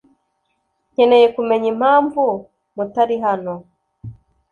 Nkeneye 0.93 1.27
kumenya 1.35 1.67
impamvu 1.73 2.23
mutari 2.77 3.15
hano. 3.25 3.53